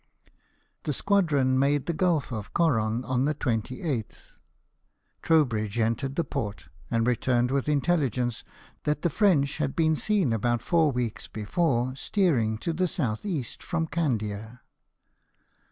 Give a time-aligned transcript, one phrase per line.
[0.85, 4.33] The squadron made the Gulf of Coron on the 28th.
[5.21, 8.43] Trowbridge entered the port, and returned with intelligence
[8.85, 13.85] that the French had been seen about four weeks before steering to the S.E., from
[13.85, 14.61] Candia.